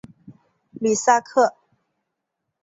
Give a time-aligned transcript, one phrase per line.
[0.79, 1.53] 吕萨克。